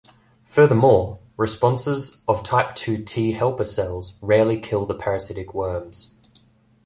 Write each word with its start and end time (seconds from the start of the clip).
Furthermore, 0.45 1.19
responses 1.37 2.23
of 2.27 2.43
type-two 2.43 3.03
T 3.03 3.33
helper 3.33 3.65
cells 3.65 4.17
rarely 4.19 4.59
kill 4.59 4.87
the 4.87 4.95
parasitic 4.95 5.53
worms. 5.53 6.15